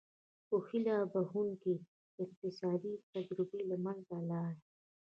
خو 0.47 0.55
هیله 0.69 0.95
بښوونکې 1.11 1.73
اقتصادي 2.23 2.93
تجربې 3.13 3.61
له 3.69 3.75
منځه 3.85 4.15
لاړې. 4.29 4.61